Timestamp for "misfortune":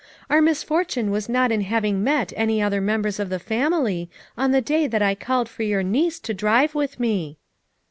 0.41-1.11